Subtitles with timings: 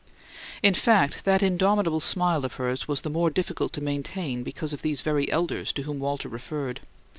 [0.63, 4.81] In fact, that indomitable smile of hers was the more difficult to maintain because of
[4.81, 6.79] these very elders to whom Walter referred.